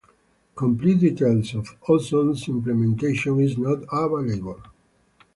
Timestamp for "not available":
3.55-4.59